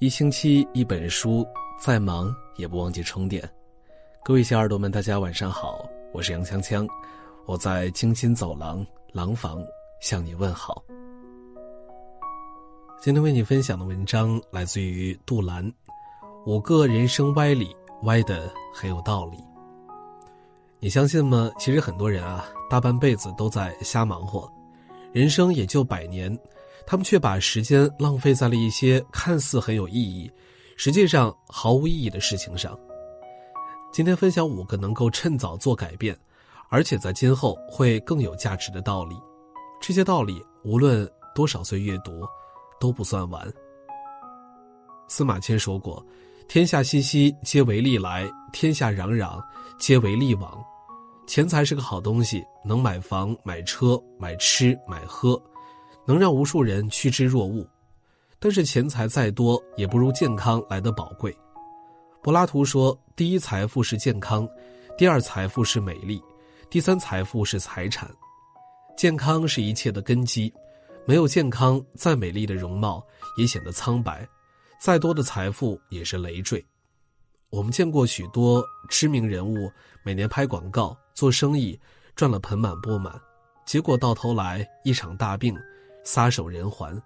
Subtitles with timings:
[0.00, 1.46] 一星期一本书，
[1.78, 3.48] 再忙也不忘记充电。
[4.24, 6.84] 各位小耳朵们，大家晚上好，我是杨锵锵，
[7.46, 9.64] 我在京津走廊廊坊
[10.00, 10.82] 向你问好。
[13.00, 15.72] 今天为你分享的文章来自于杜兰，
[16.44, 19.38] 五个人生歪理，歪的很有道理。
[20.80, 21.52] 你相信吗？
[21.56, 24.52] 其实很多人啊，大半辈子都在瞎忙活，
[25.12, 26.36] 人生也就百年。
[26.86, 30.30] 他们却把时间浪费在了一些看似很有意义，
[30.76, 32.78] 实际上毫无意义的事情上。
[33.92, 36.16] 今天分享五个能够趁早做改变，
[36.68, 39.16] 而且在今后会更有价值的道理。
[39.80, 42.22] 这些道理无论多少岁阅读，
[42.80, 43.46] 都不算晚。
[45.08, 46.04] 司马迁说过
[46.48, 49.42] ：“天下熙熙，皆为利来；天下攘攘，
[49.78, 50.62] 皆为利往。”
[51.26, 55.40] 钱财是个好东西，能买房、买车、买吃、买喝。
[56.06, 57.66] 能让无数人趋之若鹜，
[58.38, 61.34] 但是钱财再多也不如健康来得宝贵。
[62.22, 64.48] 柏拉图说：“第一财富是健康，
[64.96, 66.22] 第二财富是美丽，
[66.70, 68.10] 第三财富是财产。
[68.96, 70.52] 健康是一切的根基，
[71.06, 73.04] 没有健康，再美丽的容貌
[73.36, 74.26] 也显得苍白，
[74.80, 76.64] 再多的财富也是累赘。”
[77.50, 79.70] 我们见过许多知名人物
[80.02, 81.78] 每年拍广告、做生意
[82.16, 83.14] 赚了盆满钵满，
[83.64, 85.56] 结果到头来一场大病。
[86.04, 87.00] 撒手人寰，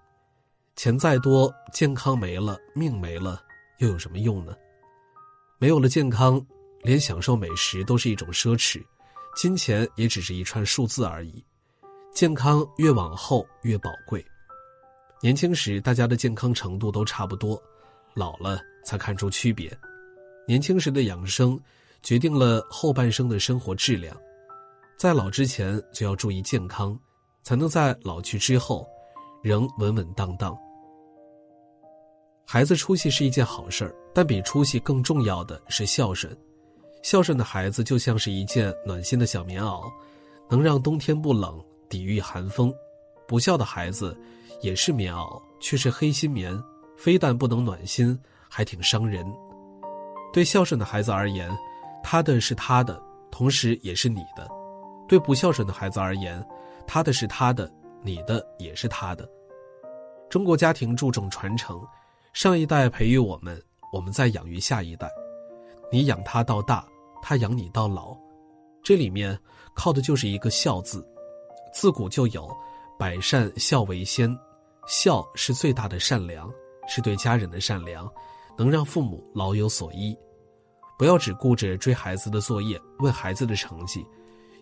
[0.74, 3.40] 钱再多，健康没了，命没了，
[3.78, 4.54] 又有什么用呢？
[5.58, 6.44] 没有了健康，
[6.82, 8.84] 连享受美食都是一种奢侈，
[9.36, 11.44] 金钱也只是一串数字而已。
[12.12, 14.24] 健康越往后越宝贵。
[15.20, 17.60] 年轻时大家的健康程度都差不多，
[18.14, 19.76] 老了才看出区别。
[20.46, 21.58] 年轻时的养生，
[22.02, 24.16] 决定了后半生的生活质量。
[24.96, 26.98] 在老之前就要注意健康。
[27.48, 28.86] 才能在老去之后，
[29.42, 30.54] 仍稳稳当当。
[32.44, 36.36] 孩子出息是一件好事儿，但比出息更重要的是孝顺。
[37.02, 39.90] 孝顺的孩子就像是一件暖心的小棉袄，
[40.50, 41.58] 能让冬天不冷，
[41.88, 42.70] 抵御寒风。
[43.26, 44.14] 不孝的孩子
[44.60, 46.62] 也是棉袄，却是黑心棉，
[46.98, 49.26] 非但不能暖心，还挺伤人。
[50.34, 51.50] 对孝顺的孩子而言，
[52.04, 54.46] 他的是他的，同时也是你的；
[55.08, 56.46] 对不孝顺的孩子而言，
[56.88, 57.70] 他的是他的，
[58.02, 59.28] 你的也是他的。
[60.30, 61.86] 中国家庭注重传承，
[62.32, 63.62] 上一代培育我们，
[63.92, 65.06] 我们再养育下一代。
[65.92, 66.88] 你养他到大，
[67.22, 68.16] 他养你到老，
[68.82, 69.38] 这里面
[69.74, 71.06] 靠的就是一个孝字。
[71.74, 72.50] 自古就有
[72.98, 74.34] “百善孝为先”，
[74.88, 76.50] 孝是最大的善良，
[76.88, 78.10] 是对家人的善良，
[78.56, 80.16] 能让父母老有所依。
[80.98, 84.06] 不要只顾着追孩子的作业，问孩子的成绩，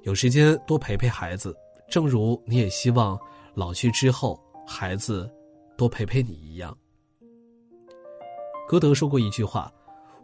[0.03, 1.56] 有时间多陪陪孩子。
[1.89, 3.19] 正如你也希望
[3.55, 5.31] 老去之后孩子
[5.77, 6.77] 多陪陪你一样。
[8.69, 9.73] 歌德说过一句话：“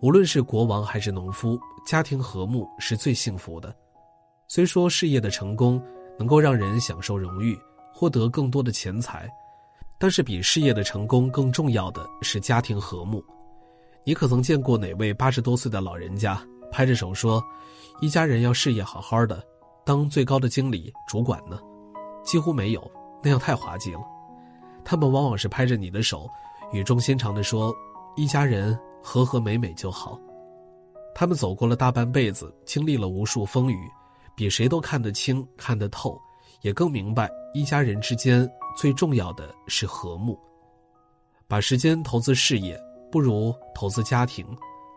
[0.02, 3.74] 无论是国王还是农夫，家庭和睦是最幸福的。”
[4.48, 5.80] 虽说事业的成功
[6.18, 7.56] 能够让人享受荣誉，
[7.94, 9.30] 获得更多的钱财，
[9.98, 13.24] 但是比事业的成功更重要的是家庭和睦。
[14.04, 17.42] 你可曾见过哪位八十多岁的老人家拍着手说
[18.02, 19.42] ：“一家人要事业好好的？”
[19.84, 21.58] 当最高的经理、主管呢？
[22.24, 22.90] 几乎没有，
[23.22, 24.00] 那样太滑稽了。
[24.84, 26.28] 他们往往是拍着你的手，
[26.72, 27.74] 语重心长地说
[28.16, 30.18] ：“一家人和和美美就好。”
[31.14, 33.90] 他们走过了大半辈子，经历了无数风雨，
[34.36, 36.16] 比谁都看得清、看得透，
[36.62, 40.38] 也更明白一家人之间最重要的是和睦。
[41.48, 44.46] 把时间投资事业，不如投资家庭，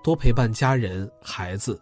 [0.03, 1.81] 多陪伴家人、孩子，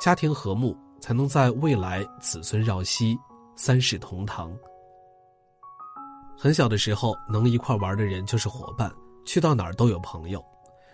[0.00, 0.76] 家庭和睦。
[1.00, 3.18] 才能在未来子孙绕膝，
[3.56, 4.52] 三世同堂。
[6.36, 8.90] 很小的时候能一块玩的人就是伙伴，
[9.24, 10.44] 去到哪儿都有朋友。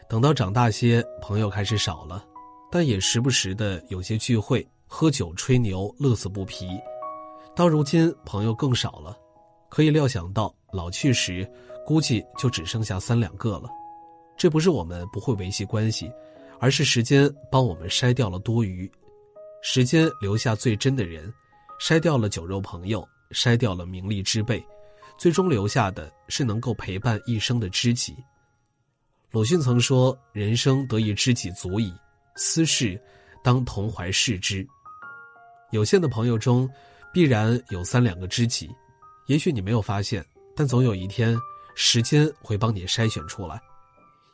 [0.08, 2.24] 等到长大些，朋友开始少了，
[2.70, 6.68] 但也时不时的有些聚会，喝酒吹牛，乐此不疲。
[7.54, 9.16] 到如今，朋友更少了，
[9.68, 11.48] 可以料想到老去时，
[11.84, 13.68] 估计就只剩下三两个了。
[14.36, 16.12] 这不是我们不会维系关系，
[16.60, 18.90] 而是时间帮我们筛掉了多余。
[19.68, 21.30] 时间留下最真的人，
[21.80, 24.64] 筛掉了酒肉朋友，筛掉了名利之辈，
[25.18, 28.14] 最终留下的是能够陪伴一生的知己。
[29.32, 31.92] 鲁迅曾说：“人生得一知己足矣，
[32.36, 32.98] 私事
[33.42, 34.64] 当同怀视之。”
[35.72, 36.70] 有限的朋友中，
[37.12, 38.70] 必然有三两个知己，
[39.26, 40.24] 也许你没有发现，
[40.54, 41.36] 但总有一天，
[41.74, 43.60] 时间会帮你筛选出来。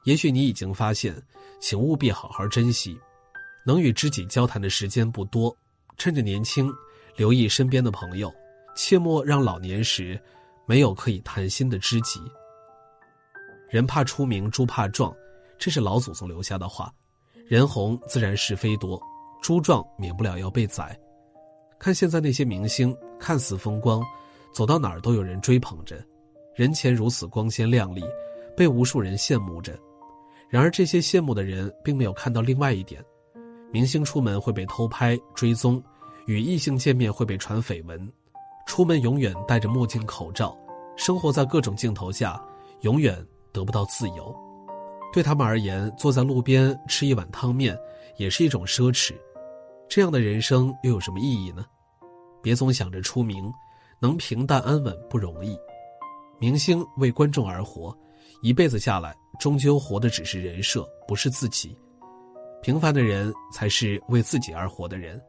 [0.04, 1.16] 也许你已经发现，
[1.58, 3.00] 请务必好好珍惜。
[3.64, 5.56] 能与知己交谈的时间不多，
[5.96, 6.72] 趁着年轻，
[7.16, 8.32] 留意身边的朋友，
[8.74, 10.20] 切莫让老年时
[10.66, 12.20] 没有可以谈心的知己。
[13.68, 15.14] 人怕出名，猪怕壮，
[15.58, 16.92] 这是老祖宗留下的话。
[17.46, 19.00] 人红自然是非多，
[19.42, 20.98] 猪壮免不了要被宰。
[21.78, 24.02] 看现在那些明星，看似风光，
[24.52, 26.02] 走到哪儿都有人追捧着，
[26.54, 28.02] 人前如此光鲜亮丽，
[28.56, 29.78] 被无数人羡慕着。
[30.48, 33.04] 然而这些羡慕的人并没有看到另外一点：
[33.72, 35.82] 明星出门会被偷拍追踪，
[36.26, 38.12] 与异性见面会被传绯闻，
[38.66, 40.54] 出门永远戴着墨镜口罩，
[40.94, 42.38] 生活在各种镜头下，
[42.82, 44.34] 永远得不到自由。
[45.10, 47.74] 对他们而言，坐在路边吃一碗汤面，
[48.18, 49.14] 也是一种奢侈。
[49.88, 51.64] 这样的人生又有什么意义呢？
[52.42, 53.50] 别总想着出名，
[54.00, 55.58] 能平淡安稳不容易。
[56.38, 57.96] 明星为观众而活，
[58.42, 61.74] 一辈子下来，终究活的只是人设，不是自己。
[62.62, 65.20] 平凡的人才是为自己而活的人。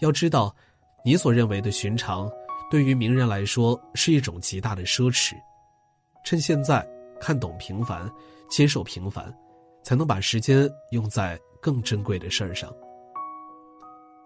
[0.00, 0.54] 要知道，
[1.02, 2.30] 你所认为的寻常，
[2.70, 5.32] 对于名人来说是一种极大的奢侈。
[6.22, 6.86] 趁现在
[7.18, 8.10] 看懂平凡，
[8.50, 9.34] 接受平凡，
[9.82, 12.70] 才能把时间用在更珍贵的事儿上。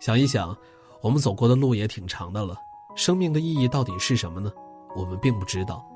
[0.00, 0.56] 想一想，
[1.02, 2.56] 我们走过的路也挺长的了。
[2.96, 4.50] 生命的意义到底是什么呢？
[4.96, 5.86] 我们并不知道。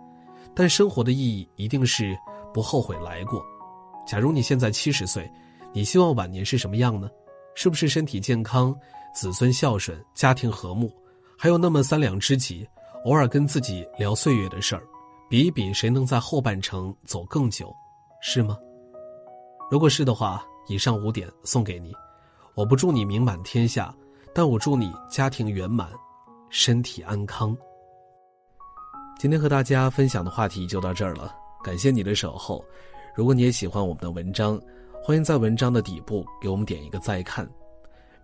[0.54, 2.16] 但生活的意义一定是
[2.52, 3.44] 不后悔来过。
[4.06, 5.28] 假如你现在七十岁，
[5.74, 7.10] 你希望晚年是什么样呢？
[7.56, 8.72] 是不是身体健康、
[9.12, 10.88] 子孙孝顺、家庭和睦，
[11.36, 12.64] 还有那么三两知己，
[13.04, 14.82] 偶尔跟自己聊岁月的事儿，
[15.28, 17.74] 比一比谁能在后半程走更久，
[18.22, 18.56] 是吗？
[19.68, 21.92] 如果是的话，以上五点送给你。
[22.54, 23.92] 我不祝你名满天下，
[24.32, 25.90] 但我祝你家庭圆满，
[26.50, 27.56] 身体安康。
[29.18, 31.34] 今天和大家分享的话题就到这儿了，
[31.64, 32.64] 感谢你的守候。
[33.16, 34.60] 如果你也喜欢我们的文章，
[35.06, 37.46] 欢迎在文章的底部给我们点一个再看。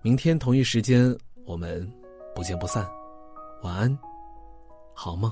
[0.00, 1.86] 明天同一时间，我们
[2.34, 2.88] 不见不散。
[3.60, 3.98] 晚安，
[4.94, 5.30] 好梦。